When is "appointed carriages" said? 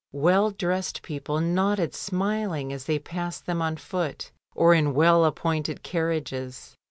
5.25-6.75